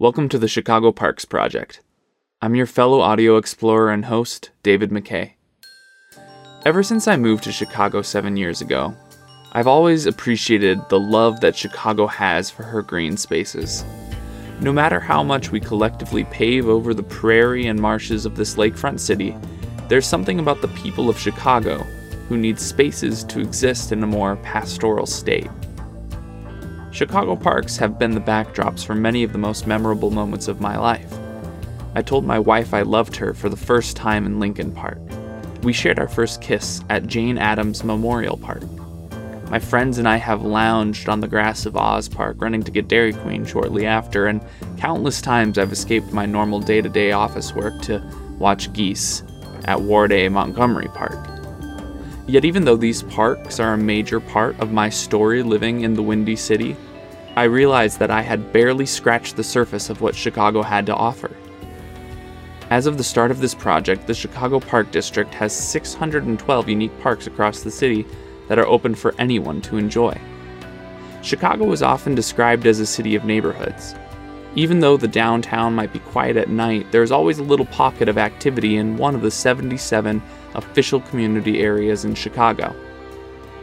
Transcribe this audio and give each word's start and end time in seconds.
Welcome 0.00 0.30
to 0.30 0.38
the 0.38 0.48
Chicago 0.48 0.92
Parks 0.92 1.26
Project. 1.26 1.82
I'm 2.40 2.54
your 2.54 2.64
fellow 2.64 3.02
audio 3.02 3.36
explorer 3.36 3.90
and 3.90 4.06
host, 4.06 4.48
David 4.62 4.88
McKay. 4.88 5.32
Ever 6.64 6.82
since 6.82 7.06
I 7.06 7.18
moved 7.18 7.44
to 7.44 7.52
Chicago 7.52 8.00
seven 8.00 8.34
years 8.38 8.62
ago, 8.62 8.94
I've 9.52 9.66
always 9.66 10.06
appreciated 10.06 10.80
the 10.88 10.98
love 10.98 11.40
that 11.40 11.54
Chicago 11.54 12.06
has 12.06 12.48
for 12.48 12.62
her 12.62 12.80
green 12.80 13.18
spaces. 13.18 13.84
No 14.62 14.72
matter 14.72 15.00
how 15.00 15.22
much 15.22 15.52
we 15.52 15.60
collectively 15.60 16.24
pave 16.24 16.66
over 16.66 16.94
the 16.94 17.02
prairie 17.02 17.66
and 17.66 17.78
marshes 17.78 18.24
of 18.24 18.36
this 18.36 18.54
lakefront 18.54 19.00
city, 19.00 19.36
there's 19.88 20.06
something 20.06 20.40
about 20.40 20.62
the 20.62 20.68
people 20.68 21.10
of 21.10 21.20
Chicago 21.20 21.80
who 22.30 22.38
need 22.38 22.58
spaces 22.58 23.22
to 23.24 23.38
exist 23.38 23.92
in 23.92 24.02
a 24.02 24.06
more 24.06 24.36
pastoral 24.36 25.04
state. 25.04 25.50
Chicago 26.92 27.36
parks 27.36 27.76
have 27.76 27.98
been 27.98 28.14
the 28.14 28.20
backdrops 28.20 28.84
for 28.84 28.94
many 28.94 29.22
of 29.22 29.32
the 29.32 29.38
most 29.38 29.66
memorable 29.66 30.10
moments 30.10 30.48
of 30.48 30.60
my 30.60 30.76
life. 30.76 31.12
I 31.94 32.02
told 32.02 32.24
my 32.24 32.38
wife 32.38 32.74
I 32.74 32.82
loved 32.82 33.16
her 33.16 33.32
for 33.32 33.48
the 33.48 33.56
first 33.56 33.96
time 33.96 34.26
in 34.26 34.40
Lincoln 34.40 34.72
Park. 34.72 34.98
We 35.62 35.72
shared 35.72 35.98
our 35.98 36.08
first 36.08 36.40
kiss 36.40 36.82
at 36.88 37.06
Jane 37.06 37.38
Addams 37.38 37.84
Memorial 37.84 38.36
Park. 38.36 38.64
My 39.50 39.58
friends 39.58 39.98
and 39.98 40.08
I 40.08 40.16
have 40.16 40.42
lounged 40.42 41.08
on 41.08 41.20
the 41.20 41.28
grass 41.28 41.66
of 41.66 41.76
Oz 41.76 42.08
Park, 42.08 42.36
running 42.40 42.62
to 42.62 42.70
get 42.70 42.88
Dairy 42.88 43.12
Queen 43.12 43.44
shortly 43.44 43.86
after, 43.86 44.26
and 44.26 44.40
countless 44.76 45.20
times 45.20 45.58
I've 45.58 45.72
escaped 45.72 46.12
my 46.12 46.26
normal 46.26 46.60
day 46.60 46.80
to 46.80 46.88
day 46.88 47.12
office 47.12 47.54
work 47.54 47.80
to 47.82 48.02
watch 48.38 48.72
geese 48.72 49.22
at 49.64 49.80
Ward 49.80 50.12
A 50.12 50.28
Montgomery 50.28 50.88
Park. 50.88 51.39
Yet, 52.30 52.44
even 52.44 52.64
though 52.64 52.76
these 52.76 53.02
parks 53.02 53.58
are 53.58 53.72
a 53.72 53.76
major 53.76 54.20
part 54.20 54.56
of 54.60 54.70
my 54.70 54.88
story 54.88 55.42
living 55.42 55.80
in 55.80 55.94
the 55.94 56.02
Windy 56.02 56.36
City, 56.36 56.76
I 57.34 57.42
realized 57.42 57.98
that 57.98 58.12
I 58.12 58.22
had 58.22 58.52
barely 58.52 58.86
scratched 58.86 59.34
the 59.34 59.42
surface 59.42 59.90
of 59.90 60.00
what 60.00 60.14
Chicago 60.14 60.62
had 60.62 60.86
to 60.86 60.94
offer. 60.94 61.36
As 62.70 62.86
of 62.86 62.98
the 62.98 63.02
start 63.02 63.32
of 63.32 63.40
this 63.40 63.52
project, 63.52 64.06
the 64.06 64.14
Chicago 64.14 64.60
Park 64.60 64.92
District 64.92 65.34
has 65.34 65.52
612 65.52 66.68
unique 66.68 67.00
parks 67.00 67.26
across 67.26 67.64
the 67.64 67.70
city 67.72 68.06
that 68.46 68.60
are 68.60 68.66
open 68.68 68.94
for 68.94 69.12
anyone 69.18 69.60
to 69.62 69.76
enjoy. 69.76 70.16
Chicago 71.22 71.72
is 71.72 71.82
often 71.82 72.14
described 72.14 72.64
as 72.64 72.78
a 72.78 72.86
city 72.86 73.16
of 73.16 73.24
neighborhoods. 73.24 73.96
Even 74.54 74.78
though 74.78 74.96
the 74.96 75.08
downtown 75.08 75.74
might 75.74 75.92
be 75.92 75.98
quiet 75.98 76.36
at 76.36 76.48
night, 76.48 76.92
there's 76.92 77.10
always 77.10 77.40
a 77.40 77.44
little 77.44 77.66
pocket 77.66 78.08
of 78.08 78.18
activity 78.18 78.76
in 78.76 78.96
one 78.96 79.16
of 79.16 79.22
the 79.22 79.32
77 79.32 80.22
official 80.54 81.00
community 81.00 81.60
areas 81.60 82.04
in 82.04 82.14
Chicago. 82.14 82.74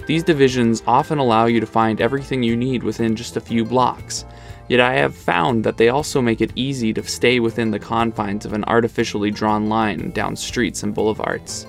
These 0.08 0.24
divisions 0.24 0.84
often 0.88 1.18
allow 1.18 1.48
you 1.48 1.60
to 1.60 1.66
find 1.66 2.00
everything 2.00 2.42
you 2.42 2.56
need 2.56 2.82
within 2.82 3.16
just 3.16 3.36
a 3.36 3.42
few 3.42 3.66
blocks, 3.66 4.24
yet 4.70 4.80
I 4.80 4.94
have 4.94 5.16
found 5.16 5.64
that 5.66 5.76
they 5.76 5.90
also 5.90 6.22
make 6.22 6.40
it 6.40 6.54
easy 6.56 6.94
to 6.94 7.04
stay 7.04 7.42
within 7.42 7.72
the 7.72 7.80
confines 7.80 8.46
of 8.46 8.54
an 8.54 8.64
artificially 8.66 9.32
drawn 9.32 9.68
line 9.68 10.12
down 10.12 10.36
streets 10.36 10.84
and 10.84 10.96
boulevards. 10.96 11.68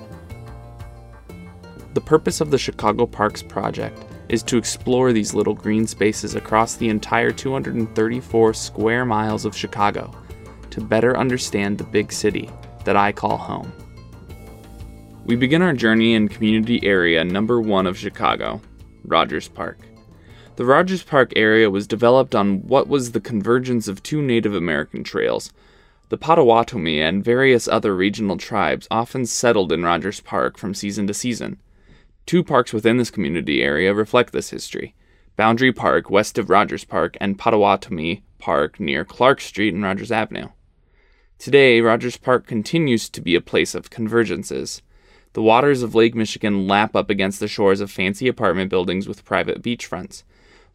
The 1.94 2.00
purpose 2.00 2.40
of 2.40 2.52
the 2.52 2.58
Chicago 2.58 3.06
Parks 3.06 3.42
Project 3.42 4.04
is 4.28 4.44
to 4.44 4.56
explore 4.56 5.12
these 5.12 5.34
little 5.34 5.54
green 5.54 5.86
spaces 5.86 6.36
across 6.36 6.76
the 6.76 6.88
entire 6.88 7.32
234 7.32 8.54
square 8.54 9.04
miles 9.04 9.44
of 9.44 9.56
Chicago 9.56 10.14
to 10.70 10.80
better 10.80 11.16
understand 11.16 11.76
the 11.76 11.84
big 11.84 12.12
city 12.12 12.48
that 12.84 12.96
I 12.96 13.10
call 13.10 13.36
home. 13.36 13.72
We 15.28 15.36
begin 15.36 15.60
our 15.60 15.74
journey 15.74 16.14
in 16.14 16.28
community 16.28 16.82
area 16.82 17.22
number 17.22 17.60
one 17.60 17.86
of 17.86 17.98
Chicago, 17.98 18.62
Rogers 19.04 19.46
Park. 19.46 19.78
The 20.56 20.64
Rogers 20.64 21.02
Park 21.02 21.34
area 21.36 21.68
was 21.68 21.86
developed 21.86 22.34
on 22.34 22.66
what 22.66 22.88
was 22.88 23.12
the 23.12 23.20
convergence 23.20 23.88
of 23.88 24.02
two 24.02 24.22
Native 24.22 24.54
American 24.54 25.04
trails. 25.04 25.52
The 26.08 26.16
Potawatomi 26.16 27.02
and 27.02 27.22
various 27.22 27.68
other 27.68 27.94
regional 27.94 28.38
tribes 28.38 28.88
often 28.90 29.26
settled 29.26 29.70
in 29.70 29.82
Rogers 29.82 30.20
Park 30.20 30.56
from 30.56 30.72
season 30.72 31.06
to 31.08 31.12
season. 31.12 31.58
Two 32.24 32.42
parks 32.42 32.72
within 32.72 32.96
this 32.96 33.10
community 33.10 33.62
area 33.62 33.92
reflect 33.92 34.32
this 34.32 34.48
history 34.48 34.94
Boundary 35.36 35.74
Park, 35.74 36.08
west 36.08 36.38
of 36.38 36.48
Rogers 36.48 36.84
Park, 36.84 37.18
and 37.20 37.38
Potawatomi 37.38 38.22
Park 38.38 38.80
near 38.80 39.04
Clark 39.04 39.42
Street 39.42 39.74
and 39.74 39.82
Rogers 39.82 40.10
Avenue. 40.10 40.48
Today, 41.38 41.82
Rogers 41.82 42.16
Park 42.16 42.46
continues 42.46 43.10
to 43.10 43.20
be 43.20 43.34
a 43.34 43.42
place 43.42 43.74
of 43.74 43.90
convergences. 43.90 44.80
The 45.34 45.42
waters 45.42 45.82
of 45.82 45.94
Lake 45.94 46.14
Michigan 46.14 46.66
lap 46.66 46.96
up 46.96 47.10
against 47.10 47.38
the 47.38 47.48
shores 47.48 47.80
of 47.80 47.90
fancy 47.90 48.28
apartment 48.28 48.70
buildings 48.70 49.06
with 49.06 49.24
private 49.24 49.62
beachfronts. 49.62 50.22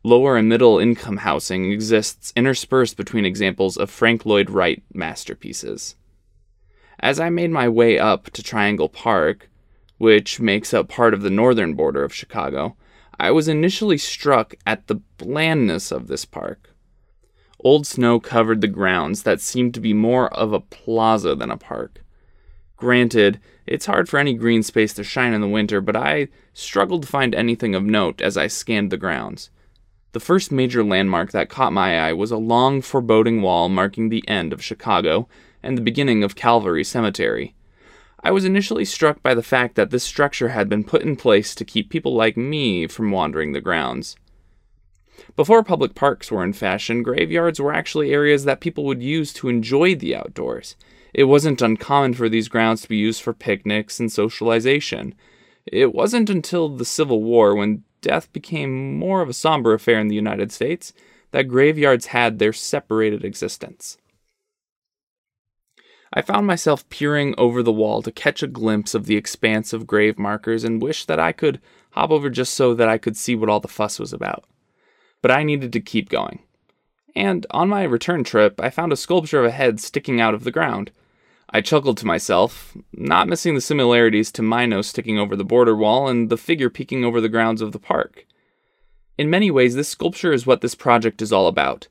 Lower 0.03 0.37
and 0.37 0.47
middle 0.47 0.79
income 0.79 1.17
housing 1.17 1.71
exists 1.71 2.33
interspersed 2.35 2.97
between 2.97 3.25
examples 3.25 3.77
of 3.77 3.89
Frank 3.89 4.25
Lloyd 4.25 4.49
Wright 4.49 4.83
masterpieces. 4.93 5.95
As 6.99 7.19
I 7.19 7.29
made 7.29 7.51
my 7.51 7.67
way 7.67 7.97
up 7.97 8.29
to 8.31 8.43
Triangle 8.43 8.89
Park, 8.89 9.49
which 9.97 10.39
makes 10.39 10.73
up 10.73 10.87
part 10.87 11.13
of 11.13 11.21
the 11.21 11.29
northern 11.29 11.73
border 11.73 12.03
of 12.03 12.13
Chicago, 12.13 12.75
I 13.19 13.31
was 13.31 13.47
initially 13.47 13.97
struck 13.97 14.55
at 14.65 14.87
the 14.87 14.95
blandness 15.17 15.91
of 15.91 16.07
this 16.07 16.25
park. 16.25 16.75
Old 17.59 17.87
snow 17.87 18.19
covered 18.19 18.61
the 18.61 18.67
grounds 18.67 19.23
that 19.23 19.39
seemed 19.39 19.73
to 19.73 19.79
be 19.79 19.93
more 19.93 20.27
of 20.33 20.51
a 20.51 20.59
plaza 20.59 21.33
than 21.33 21.49
a 21.49 21.57
park. 21.57 22.02
Granted, 22.83 23.39
it's 23.65 23.85
hard 23.85 24.09
for 24.09 24.19
any 24.19 24.33
green 24.33 24.61
space 24.61 24.93
to 24.95 25.05
shine 25.05 25.31
in 25.31 25.39
the 25.39 25.47
winter, 25.47 25.79
but 25.79 25.95
I 25.95 26.27
struggled 26.53 27.03
to 27.03 27.07
find 27.07 27.33
anything 27.33 27.75
of 27.75 27.85
note 27.85 28.19
as 28.19 28.35
I 28.35 28.47
scanned 28.47 28.91
the 28.91 28.97
grounds. 28.97 29.49
The 30.11 30.19
first 30.19 30.51
major 30.51 30.83
landmark 30.83 31.31
that 31.31 31.47
caught 31.47 31.71
my 31.71 31.97
eye 31.97 32.11
was 32.11 32.29
a 32.29 32.35
long, 32.35 32.81
foreboding 32.81 33.41
wall 33.41 33.69
marking 33.69 34.09
the 34.09 34.27
end 34.27 34.51
of 34.51 34.61
Chicago 34.61 35.29
and 35.63 35.77
the 35.77 35.81
beginning 35.81 36.25
of 36.25 36.35
Calvary 36.35 36.83
Cemetery. 36.83 37.55
I 38.21 38.31
was 38.31 38.43
initially 38.43 38.83
struck 38.83 39.23
by 39.23 39.33
the 39.33 39.41
fact 39.41 39.75
that 39.75 39.89
this 39.89 40.03
structure 40.03 40.49
had 40.49 40.67
been 40.67 40.83
put 40.83 41.03
in 41.03 41.15
place 41.15 41.55
to 41.55 41.63
keep 41.63 41.89
people 41.89 42.13
like 42.13 42.35
me 42.35 42.87
from 42.87 43.11
wandering 43.11 43.53
the 43.53 43.61
grounds. 43.61 44.17
Before 45.37 45.63
public 45.63 45.95
parks 45.95 46.29
were 46.29 46.43
in 46.43 46.51
fashion, 46.51 47.01
graveyards 47.01 47.61
were 47.61 47.71
actually 47.71 48.11
areas 48.11 48.43
that 48.43 48.59
people 48.59 48.83
would 48.83 49.01
use 49.01 49.31
to 49.35 49.47
enjoy 49.47 49.95
the 49.95 50.17
outdoors. 50.17 50.75
It 51.13 51.25
wasn't 51.25 51.61
uncommon 51.61 52.15
for 52.15 52.27
these 52.27 52.47
grounds 52.47 52.81
to 52.81 52.89
be 52.89 52.97
used 52.97 53.21
for 53.21 53.33
picnics 53.33 53.99
and 53.99 54.11
socialization. 54.11 55.13
It 55.65 55.93
wasn't 55.93 56.29
until 56.29 56.69
the 56.69 56.85
Civil 56.85 57.21
War, 57.21 57.55
when 57.55 57.83
death 58.01 58.31
became 58.33 58.97
more 58.97 59.21
of 59.21 59.29
a 59.29 59.33
somber 59.33 59.73
affair 59.73 59.99
in 59.99 60.07
the 60.07 60.15
United 60.15 60.51
States, 60.51 60.91
that 61.31 61.47
graveyards 61.47 62.07
had 62.07 62.39
their 62.39 62.53
separated 62.53 63.23
existence. 63.23 63.97
I 66.15 66.21
found 66.21 66.45
myself 66.45 66.87
peering 66.89 67.33
over 67.39 67.63
the 67.63 67.71
wall 67.71 68.03
to 68.03 68.11
catch 68.11 68.43
a 68.43 68.47
glimpse 68.47 68.93
of 68.93 69.07
the 69.07 69.15
expanse 69.15 69.73
of 69.73 69.87
grave 69.87 70.19
markers 70.19 70.63
and 70.63 70.81
wished 70.81 71.07
that 71.07 71.19
I 71.19 71.31
could 71.31 71.59
hop 71.91 72.11
over 72.11 72.29
just 72.29 72.53
so 72.53 72.75
that 72.75 72.87
I 72.87 72.99
could 72.99 73.17
see 73.17 73.35
what 73.35 73.49
all 73.49 73.59
the 73.59 73.67
fuss 73.67 73.99
was 73.99 74.13
about. 74.13 74.45
But 75.23 75.31
I 75.31 75.43
needed 75.43 75.73
to 75.73 75.79
keep 75.79 76.09
going. 76.09 76.39
And 77.15 77.47
on 77.49 77.69
my 77.69 77.83
return 77.83 78.23
trip, 78.23 78.59
I 78.59 78.69
found 78.69 78.91
a 78.91 78.97
sculpture 78.97 79.39
of 79.39 79.45
a 79.45 79.51
head 79.51 79.79
sticking 79.79 80.21
out 80.21 80.33
of 80.33 80.43
the 80.43 80.51
ground. 80.51 80.91
I 81.53 81.61
chuckled 81.61 81.97
to 81.99 82.05
myself, 82.05 82.75
not 82.91 83.29
missing 83.29 83.55
the 83.55 83.61
similarities 83.61 84.31
to 84.33 84.41
my 84.41 84.65
nose 84.65 84.87
sticking 84.87 85.19
over 85.19 85.35
the 85.35 85.45
border 85.45 85.75
wall 85.75 86.07
and 86.07 86.29
the 86.29 86.37
figure 86.37 86.69
peeking 86.69 87.05
over 87.05 87.21
the 87.21 87.29
grounds 87.29 87.61
of 87.61 87.71
the 87.71 87.79
park. 87.79 88.25
In 89.17 89.29
many 89.29 89.51
ways, 89.51 89.75
this 89.75 89.87
sculpture 89.87 90.33
is 90.33 90.47
what 90.47 90.61
this 90.61 90.73
project 90.73 91.21
is 91.21 91.31
all 91.31 91.47
about 91.47 91.87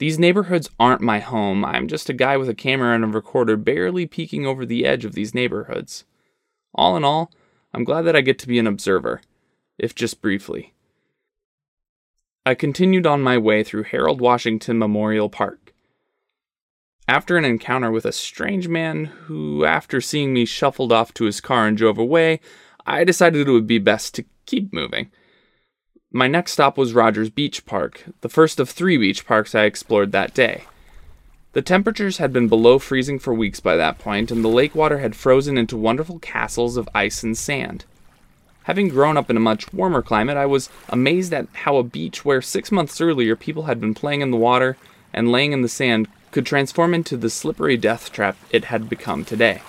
these 0.00 0.18
neighborhoods 0.18 0.70
aren't 0.80 1.02
my 1.02 1.18
home. 1.18 1.62
I'm 1.62 1.86
just 1.86 2.08
a 2.08 2.14
guy 2.14 2.38
with 2.38 2.48
a 2.48 2.54
camera 2.54 2.94
and 2.94 3.04
a 3.04 3.06
recorder 3.06 3.58
barely 3.58 4.06
peeking 4.06 4.46
over 4.46 4.64
the 4.64 4.86
edge 4.86 5.04
of 5.04 5.12
these 5.12 5.34
neighborhoods. 5.34 6.04
All 6.74 6.96
in 6.96 7.04
all, 7.04 7.30
I'm 7.74 7.84
glad 7.84 8.02
that 8.02 8.16
I 8.16 8.22
get 8.22 8.38
to 8.38 8.48
be 8.48 8.58
an 8.58 8.66
observer, 8.66 9.20
if 9.78 9.94
just 9.94 10.22
briefly. 10.22 10.72
I 12.46 12.54
continued 12.54 13.06
on 13.06 13.20
my 13.20 13.36
way 13.36 13.62
through 13.62 13.82
Harold 13.82 14.22
Washington 14.22 14.78
Memorial 14.78 15.28
Park. 15.28 15.69
After 17.10 17.36
an 17.36 17.44
encounter 17.44 17.90
with 17.90 18.04
a 18.04 18.12
strange 18.12 18.68
man 18.68 19.06
who, 19.06 19.64
after 19.64 20.00
seeing 20.00 20.32
me, 20.32 20.44
shuffled 20.44 20.92
off 20.92 21.12
to 21.14 21.24
his 21.24 21.40
car 21.40 21.66
and 21.66 21.76
drove 21.76 21.98
away, 21.98 22.38
I 22.86 23.02
decided 23.02 23.48
it 23.48 23.50
would 23.50 23.66
be 23.66 23.80
best 23.80 24.14
to 24.14 24.24
keep 24.46 24.72
moving. 24.72 25.10
My 26.12 26.28
next 26.28 26.52
stop 26.52 26.78
was 26.78 26.94
Rogers 26.94 27.28
Beach 27.28 27.66
Park, 27.66 28.04
the 28.20 28.28
first 28.28 28.60
of 28.60 28.70
three 28.70 28.96
beach 28.96 29.26
parks 29.26 29.56
I 29.56 29.64
explored 29.64 30.12
that 30.12 30.34
day. 30.34 30.62
The 31.52 31.62
temperatures 31.62 32.18
had 32.18 32.32
been 32.32 32.46
below 32.46 32.78
freezing 32.78 33.18
for 33.18 33.34
weeks 33.34 33.58
by 33.58 33.74
that 33.74 33.98
point, 33.98 34.30
and 34.30 34.44
the 34.44 34.48
lake 34.48 34.76
water 34.76 34.98
had 34.98 35.16
frozen 35.16 35.58
into 35.58 35.76
wonderful 35.76 36.20
castles 36.20 36.76
of 36.76 36.88
ice 36.94 37.24
and 37.24 37.36
sand. 37.36 37.86
Having 38.62 38.90
grown 38.90 39.16
up 39.16 39.28
in 39.28 39.36
a 39.36 39.40
much 39.40 39.72
warmer 39.72 40.00
climate, 40.00 40.36
I 40.36 40.46
was 40.46 40.70
amazed 40.88 41.34
at 41.34 41.48
how 41.54 41.76
a 41.76 41.82
beach 41.82 42.24
where 42.24 42.40
six 42.40 42.70
months 42.70 43.00
earlier 43.00 43.34
people 43.34 43.64
had 43.64 43.80
been 43.80 43.94
playing 43.94 44.20
in 44.20 44.30
the 44.30 44.36
water 44.36 44.76
and 45.12 45.32
laying 45.32 45.50
in 45.50 45.62
the 45.62 45.68
sand 45.68 46.06
could 46.30 46.46
transform 46.46 46.94
into 46.94 47.16
the 47.16 47.30
slippery 47.30 47.76
death 47.76 48.12
trap 48.12 48.36
it 48.50 48.66
had 48.66 48.88
become 48.88 49.24
today. 49.24 49.62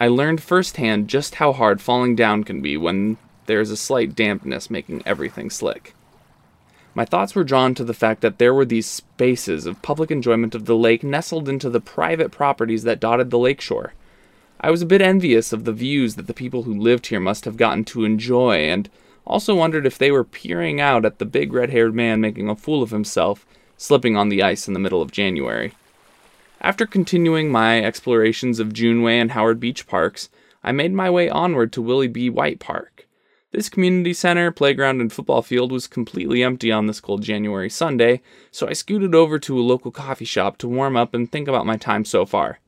I 0.00 0.08
learned 0.08 0.42
firsthand 0.42 1.08
just 1.08 1.36
how 1.36 1.52
hard 1.52 1.80
falling 1.80 2.16
down 2.16 2.44
can 2.44 2.60
be 2.60 2.76
when 2.76 3.16
there 3.46 3.60
is 3.60 3.70
a 3.70 3.76
slight 3.76 4.16
dampness 4.16 4.70
making 4.70 5.02
everything 5.06 5.50
slick. 5.50 5.94
my 6.94 7.04
thoughts 7.04 7.34
were 7.34 7.44
drawn 7.44 7.74
to 7.74 7.84
the 7.84 7.92
fact 7.92 8.20
that 8.20 8.38
there 8.38 8.54
were 8.54 8.64
these 8.64 8.86
spaces 8.86 9.66
of 9.66 9.82
public 9.82 10.10
enjoyment 10.10 10.54
of 10.54 10.64
the 10.64 10.76
lake 10.76 11.02
nestled 11.02 11.48
into 11.48 11.68
the 11.68 11.80
private 11.80 12.30
properties 12.30 12.84
that 12.84 13.00
dotted 13.00 13.30
the 13.30 13.38
lakeshore. 13.38 13.92
I 14.60 14.70
was 14.70 14.80
a 14.80 14.86
bit 14.86 15.02
envious 15.02 15.52
of 15.52 15.64
the 15.64 15.72
views 15.72 16.14
that 16.14 16.28
the 16.28 16.34
people 16.34 16.62
who 16.62 16.74
lived 16.74 17.08
here 17.08 17.20
must 17.20 17.44
have 17.44 17.56
gotten 17.56 17.84
to 17.86 18.04
enjoy, 18.04 18.58
and 18.58 18.88
also 19.26 19.54
wondered 19.54 19.86
if 19.86 19.98
they 19.98 20.12
were 20.12 20.24
peering 20.24 20.80
out 20.80 21.04
at 21.04 21.18
the 21.18 21.24
big 21.24 21.52
red 21.52 21.70
haired 21.70 21.94
man 21.94 22.20
making 22.20 22.48
a 22.48 22.56
fool 22.56 22.82
of 22.82 22.90
himself, 22.90 23.44
slipping 23.76 24.16
on 24.16 24.28
the 24.28 24.42
ice 24.42 24.68
in 24.68 24.74
the 24.74 24.80
middle 24.80 25.02
of 25.02 25.12
January. 25.12 25.72
After 26.60 26.86
continuing 26.86 27.50
my 27.50 27.82
explorations 27.82 28.58
of 28.58 28.72
Juneway 28.72 29.18
and 29.18 29.32
Howard 29.32 29.60
Beach 29.60 29.86
parks, 29.86 30.30
I 30.62 30.72
made 30.72 30.92
my 30.92 31.10
way 31.10 31.28
onward 31.28 31.72
to 31.74 31.82
Willye 31.82 32.12
B. 32.12 32.30
White 32.30 32.58
Park. 32.58 33.06
This 33.50 33.68
community 33.68 34.14
center, 34.14 34.50
playground, 34.50 35.00
and 35.00 35.12
football 35.12 35.42
field 35.42 35.70
was 35.70 35.86
completely 35.86 36.42
empty 36.42 36.72
on 36.72 36.86
this 36.86 37.00
cold 37.00 37.22
January 37.22 37.70
Sunday, 37.70 38.20
so 38.50 38.66
I 38.66 38.72
scooted 38.72 39.14
over 39.14 39.38
to 39.38 39.58
a 39.58 39.62
local 39.62 39.92
coffee 39.92 40.24
shop 40.24 40.58
to 40.58 40.68
warm 40.68 40.96
up 40.96 41.14
and 41.14 41.30
think 41.30 41.46
about 41.46 41.66
my 41.66 41.76
time 41.76 42.04
so 42.04 42.26
far. 42.26 42.58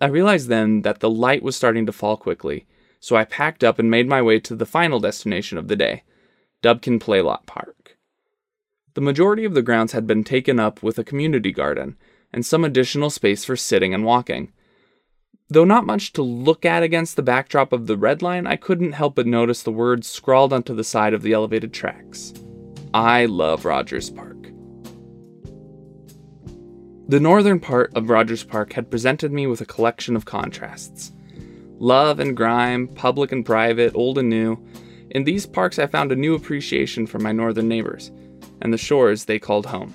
I 0.00 0.06
realized 0.06 0.48
then 0.48 0.82
that 0.82 1.00
the 1.00 1.08
light 1.08 1.42
was 1.42 1.54
starting 1.54 1.86
to 1.86 1.92
fall 1.92 2.16
quickly, 2.16 2.66
so 2.98 3.14
I 3.14 3.24
packed 3.24 3.62
up 3.62 3.78
and 3.78 3.90
made 3.90 4.08
my 4.08 4.20
way 4.20 4.40
to 4.40 4.56
the 4.56 4.66
final 4.66 4.98
destination 4.98 5.56
of 5.56 5.68
the 5.68 5.76
day 5.76 6.02
Dubkin 6.62 6.98
Playlot 6.98 7.46
Park. 7.46 7.95
The 8.96 9.02
majority 9.02 9.44
of 9.44 9.52
the 9.52 9.60
grounds 9.60 9.92
had 9.92 10.06
been 10.06 10.24
taken 10.24 10.58
up 10.58 10.82
with 10.82 10.98
a 10.98 11.04
community 11.04 11.52
garden 11.52 11.98
and 12.32 12.46
some 12.46 12.64
additional 12.64 13.10
space 13.10 13.44
for 13.44 13.54
sitting 13.54 13.92
and 13.92 14.06
walking. 14.06 14.54
Though 15.50 15.66
not 15.66 15.84
much 15.84 16.14
to 16.14 16.22
look 16.22 16.64
at 16.64 16.82
against 16.82 17.14
the 17.14 17.22
backdrop 17.22 17.74
of 17.74 17.88
the 17.88 17.98
red 17.98 18.22
line, 18.22 18.46
I 18.46 18.56
couldn't 18.56 18.92
help 18.92 19.16
but 19.16 19.26
notice 19.26 19.62
the 19.62 19.70
words 19.70 20.08
scrawled 20.08 20.50
onto 20.50 20.74
the 20.74 20.82
side 20.82 21.12
of 21.12 21.20
the 21.20 21.34
elevated 21.34 21.74
tracks 21.74 22.32
I 22.94 23.26
love 23.26 23.66
Rogers 23.66 24.08
Park. 24.08 24.50
The 27.08 27.20
northern 27.20 27.60
part 27.60 27.92
of 27.94 28.08
Rogers 28.08 28.44
Park 28.44 28.72
had 28.72 28.90
presented 28.90 29.30
me 29.30 29.46
with 29.46 29.60
a 29.60 29.66
collection 29.66 30.16
of 30.16 30.24
contrasts. 30.24 31.12
Love 31.78 32.18
and 32.18 32.34
grime, 32.34 32.88
public 32.88 33.30
and 33.30 33.44
private, 33.44 33.94
old 33.94 34.16
and 34.16 34.30
new. 34.30 34.56
In 35.10 35.24
these 35.24 35.44
parks, 35.44 35.78
I 35.78 35.86
found 35.86 36.12
a 36.12 36.16
new 36.16 36.34
appreciation 36.34 37.06
for 37.06 37.18
my 37.18 37.32
northern 37.32 37.68
neighbors 37.68 38.10
and 38.62 38.72
the 38.72 38.78
shores 38.78 39.24
they 39.24 39.38
called 39.38 39.66
home. 39.66 39.94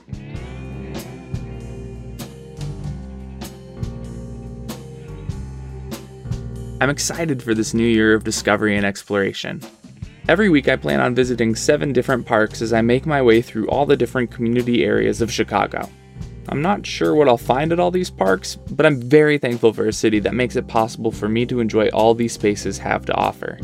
I'm 6.82 6.90
excited 6.90 7.44
for 7.44 7.54
this 7.54 7.76
new 7.76 7.86
year 7.86 8.16
of 8.16 8.24
discovery 8.24 8.76
and 8.76 8.86
exploration. 8.86 9.62
Every 10.28 10.50
week, 10.50 10.68
I 10.68 10.76
plan 10.76 11.00
on 11.00 11.14
visiting 11.14 11.54
seven 11.54 11.94
different 11.94 12.26
parks 12.26 12.62
as 12.62 12.74
I 12.74 12.82
make 12.82 13.06
my 13.06 13.22
way 13.22 13.42
through 13.42 13.68
all 13.68 13.86
the 13.86 13.98
different 13.98 14.32
community 14.32 14.84
areas 14.84 15.22
of 15.22 15.32
Chicago. 15.32 15.88
I'm 16.50 16.62
not 16.62 16.86
sure 16.86 17.14
what 17.14 17.28
I'll 17.28 17.38
find 17.38 17.72
at 17.72 17.80
all 17.80 17.92
these 17.92 18.10
parks, 18.10 18.56
but 18.56 18.86
I'm 18.86 19.00
very 19.00 19.38
thankful 19.38 19.74
for 19.74 19.88
a 19.88 19.94
city 19.94 20.20
that 20.20 20.34
makes 20.34 20.56
it 20.56 20.68
possible 20.68 21.12
for 21.12 21.30
me 21.30 21.46
to 21.46 21.60
enjoy 21.60 21.90
all 21.90 22.16
these 22.16 22.34
spaces 22.34 22.78
have 22.80 23.06
to 23.06 23.14
offer. 23.14 23.60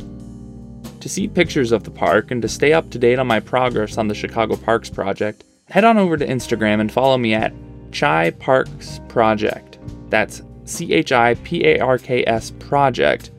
To 1.07 1.13
see 1.13 1.29
pictures 1.29 1.71
of 1.71 1.85
the 1.85 1.89
park 1.89 2.31
and 2.31 2.41
to 2.41 2.49
stay 2.49 2.73
up 2.73 2.89
to 2.89 2.99
date 2.99 3.17
on 3.17 3.27
my 3.27 3.39
progress 3.39 3.97
on 3.97 4.09
the 4.09 4.13
Chicago 4.13 4.57
Parks 4.57 4.89
Project, 4.89 5.45
head 5.69 5.85
on 5.85 5.97
over 5.97 6.17
to 6.17 6.27
Instagram 6.27 6.81
and 6.81 6.91
follow 6.91 7.17
me 7.17 7.33
at 7.33 7.53
Chi 7.93 8.31
Parks 8.31 8.99
Project. 9.07 9.79
That's 10.09 10.41
C 10.65 10.91
H 10.91 11.13
I 11.13 11.35
P 11.35 11.65
A 11.65 11.79
R 11.79 11.97
K 11.97 12.25
S 12.27 12.51
Project. 12.59 13.31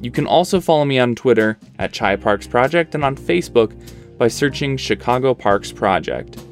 You 0.00 0.10
can 0.10 0.26
also 0.26 0.58
follow 0.58 0.86
me 0.86 0.98
on 0.98 1.14
Twitter 1.14 1.58
at 1.78 1.92
Chi 1.92 2.16
Parks 2.16 2.46
Project 2.46 2.94
and 2.94 3.04
on 3.04 3.14
Facebook 3.14 3.76
by 4.16 4.28
searching 4.28 4.78
Chicago 4.78 5.34
Parks 5.34 5.70
Project. 5.72 6.42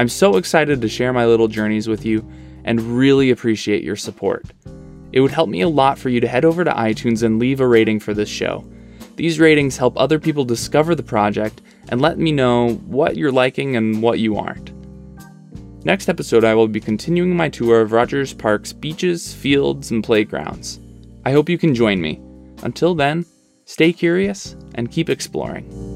I'm 0.00 0.08
so 0.08 0.36
excited 0.36 0.80
to 0.80 0.88
share 0.88 1.12
my 1.12 1.26
little 1.26 1.46
journeys 1.46 1.86
with 1.86 2.04
you 2.04 2.28
and 2.64 2.98
really 2.98 3.30
appreciate 3.30 3.84
your 3.84 3.94
support. 3.94 4.46
It 5.12 5.20
would 5.20 5.30
help 5.30 5.48
me 5.48 5.60
a 5.60 5.68
lot 5.68 5.96
for 5.96 6.08
you 6.08 6.18
to 6.18 6.26
head 6.26 6.44
over 6.44 6.64
to 6.64 6.72
iTunes 6.72 7.22
and 7.22 7.38
leave 7.38 7.60
a 7.60 7.68
rating 7.68 8.00
for 8.00 8.14
this 8.14 8.28
show. 8.28 8.68
These 9.16 9.38
ratings 9.38 9.76
help 9.76 9.96
other 9.96 10.18
people 10.18 10.44
discover 10.44 10.94
the 10.94 11.02
project 11.02 11.60
and 11.88 12.00
let 12.00 12.18
me 12.18 12.32
know 12.32 12.74
what 12.86 13.16
you're 13.16 13.32
liking 13.32 13.76
and 13.76 14.02
what 14.02 14.18
you 14.18 14.36
aren't. 14.36 14.72
Next 15.84 16.08
episode, 16.08 16.44
I 16.44 16.54
will 16.54 16.66
be 16.66 16.80
continuing 16.80 17.36
my 17.36 17.48
tour 17.48 17.82
of 17.82 17.92
Rogers 17.92 18.32
Park's 18.32 18.72
beaches, 18.72 19.32
fields, 19.34 19.90
and 19.90 20.02
playgrounds. 20.02 20.80
I 21.24 21.32
hope 21.32 21.48
you 21.48 21.58
can 21.58 21.74
join 21.74 22.00
me. 22.00 22.20
Until 22.62 22.94
then, 22.94 23.26
stay 23.66 23.92
curious 23.92 24.56
and 24.74 24.90
keep 24.90 25.10
exploring. 25.10 25.93